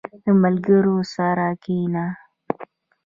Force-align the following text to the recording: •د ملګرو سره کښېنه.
•د 0.23 0.25
ملګرو 0.43 0.97
سره 1.15 1.47
کښېنه. 1.63 2.05